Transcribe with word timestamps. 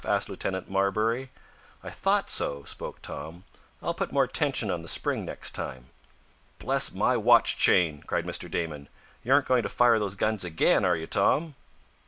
asked 0.03 0.27
Lieutenant 0.29 0.67
Marbury. 0.67 1.29
"I 1.83 1.91
thought 1.91 2.27
so," 2.27 2.63
spoke 2.63 3.03
Tom. 3.03 3.43
"I'll 3.83 3.93
put 3.93 4.11
more 4.11 4.25
tension 4.25 4.71
on 4.71 4.81
the 4.81 4.87
spring 4.87 5.25
next 5.25 5.51
time." 5.51 5.91
"Bless 6.57 6.91
my 6.91 7.15
watch 7.15 7.55
chain!" 7.55 8.01
cried 8.07 8.25
Mr. 8.25 8.49
Damon. 8.49 8.89
"You 9.23 9.33
aren't 9.33 9.47
going 9.47 9.61
to 9.61 9.69
fire 9.69 9.99
those 9.99 10.15
guns 10.15 10.43
again; 10.43 10.83
are 10.85 10.95
you, 10.97 11.05
Tom?" 11.05 11.53